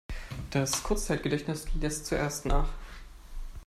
[0.49, 2.69] Das Kurzzeitgedächtnis lässt zuerst nach.